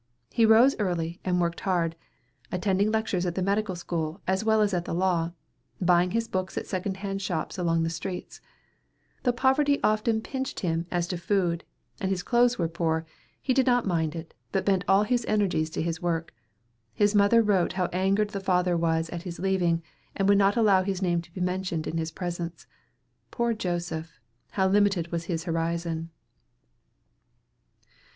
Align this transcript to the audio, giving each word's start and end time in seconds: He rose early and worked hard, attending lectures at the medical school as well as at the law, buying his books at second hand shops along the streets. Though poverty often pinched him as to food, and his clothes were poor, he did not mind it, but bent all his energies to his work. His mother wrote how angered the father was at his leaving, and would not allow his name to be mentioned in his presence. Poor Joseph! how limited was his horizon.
He 0.31 0.47
rose 0.47 0.75
early 0.79 1.19
and 1.23 1.39
worked 1.39 1.59
hard, 1.59 1.95
attending 2.51 2.91
lectures 2.91 3.27
at 3.27 3.35
the 3.35 3.43
medical 3.43 3.75
school 3.75 4.19
as 4.25 4.43
well 4.43 4.61
as 4.61 4.73
at 4.73 4.85
the 4.85 4.95
law, 4.95 5.31
buying 5.79 6.09
his 6.09 6.27
books 6.27 6.57
at 6.57 6.65
second 6.65 6.97
hand 7.05 7.21
shops 7.21 7.55
along 7.59 7.83
the 7.83 7.89
streets. 7.91 8.41
Though 9.21 9.31
poverty 9.31 9.79
often 9.83 10.19
pinched 10.21 10.61
him 10.61 10.87
as 10.89 11.05
to 11.09 11.17
food, 11.17 11.65
and 11.99 12.09
his 12.09 12.23
clothes 12.23 12.57
were 12.57 12.67
poor, 12.67 13.05
he 13.39 13.53
did 13.53 13.67
not 13.67 13.85
mind 13.85 14.15
it, 14.15 14.33
but 14.51 14.65
bent 14.65 14.83
all 14.87 15.03
his 15.03 15.23
energies 15.27 15.69
to 15.69 15.83
his 15.83 16.01
work. 16.01 16.33
His 16.95 17.13
mother 17.13 17.43
wrote 17.43 17.73
how 17.73 17.85
angered 17.93 18.31
the 18.31 18.39
father 18.39 18.75
was 18.75 19.07
at 19.11 19.21
his 19.21 19.37
leaving, 19.37 19.83
and 20.15 20.27
would 20.27 20.35
not 20.39 20.57
allow 20.57 20.81
his 20.81 21.03
name 21.03 21.21
to 21.21 21.31
be 21.31 21.41
mentioned 21.41 21.85
in 21.85 21.99
his 21.99 22.09
presence. 22.11 22.65
Poor 23.29 23.53
Joseph! 23.53 24.19
how 24.53 24.67
limited 24.67 25.11
was 25.11 25.25
his 25.25 25.43
horizon. 25.43 26.09